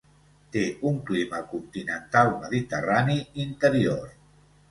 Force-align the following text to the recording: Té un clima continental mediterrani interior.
Té 0.53 0.61
un 0.91 0.95
clima 1.09 1.41
continental 1.51 2.33
mediterrani 2.45 3.19
interior. 3.47 4.09